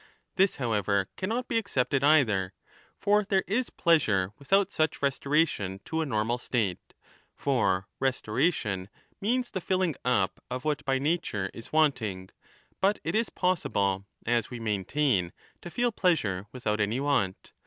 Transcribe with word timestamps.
(This, 0.35 0.55
however, 0.55 1.09
cannot 1.15 1.47
be 1.47 1.59
accepted 1.59 2.03
either.) 2.03 2.53
For 2.97 3.23
there 3.23 3.43
is 3.45 3.69
pleasure 3.69 4.31
without 4.39 4.71
such 4.71 4.99
restoration 4.99 5.79
to 5.85 6.01
a 6.01 6.07
normal 6.07 6.39
state. 6.39 6.95
For 7.35 7.87
restoration 7.99 8.89
means 9.21 9.51
the 9.51 9.61
filling 9.61 9.95
up 10.03 10.43
of 10.49 10.65
what 10.65 10.83
by 10.85 10.97
nature 10.97 11.51
is 11.53 11.71
wanting, 11.71 12.31
but 12.79 12.97
it 13.03 13.13
is 13.13 13.29
possible, 13.29 14.07
as 14.25 14.49
we 14.49 14.59
maintain,"^ 14.59 15.33
to 15.61 15.69
1205* 15.69 15.71
feel 15.71 15.91
pleasure 15.91 16.47
without 16.51 16.79
any 16.79 16.99
want. 16.99 17.53